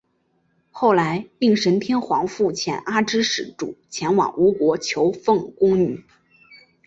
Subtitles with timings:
[0.71, 6.03] 后来应神天皇复遣阿知使主前往吴国求缝工女。